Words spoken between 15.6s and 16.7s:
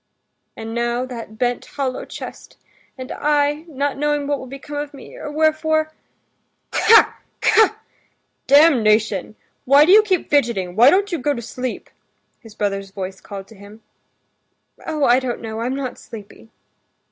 I'm not sleepy."